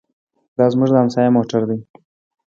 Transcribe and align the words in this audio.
دا 0.57 0.65
زموږ 0.73 0.89
د 0.91 0.95
همسایه 1.01 1.35
موټر 1.37 1.61
دی. 1.69 1.79